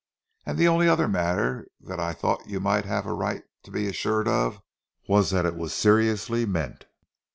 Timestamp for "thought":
2.13-2.49